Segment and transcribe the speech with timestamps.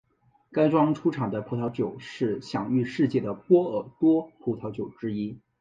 [0.51, 5.39] 该庄出产的葡萄酒是享誉世界的波尔多葡萄酒之一。